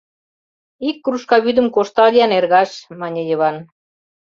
[0.87, 3.57] —Ик кружка вӱдым коштал-ян, эргаш,— мане Йыван.